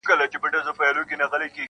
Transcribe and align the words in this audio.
هره 0.09 0.25
شېبه 0.31 0.47
د 0.51 0.53
انتظار 0.59 0.73
پر 0.77 1.03
تناره 1.09 1.31
تېرېږي- 1.31 1.59